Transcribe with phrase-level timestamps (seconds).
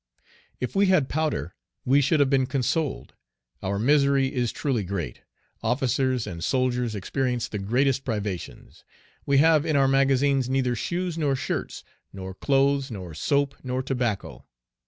[0.59, 1.53] If we had powder,
[1.85, 3.13] we should have been consoled;
[3.61, 5.21] our misery is truly great;
[5.61, 8.83] officers and soldiers experience the greatest privations.
[9.27, 14.47] We have in our magazines neither shoes nor shirts, nor clothes, nor soap, nor tobacco.